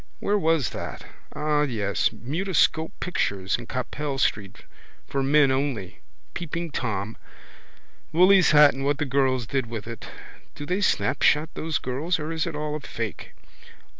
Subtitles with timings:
[0.19, 1.05] Where was that?
[1.35, 2.09] Ah, yes.
[2.11, 4.63] Mutoscope pictures in Capel street:
[5.05, 5.99] for men only.
[6.33, 7.17] Peeping Tom.
[8.11, 10.07] Willy's hat and what the girls did with it.
[10.55, 13.33] Do they snapshot those girls or is it all a fake?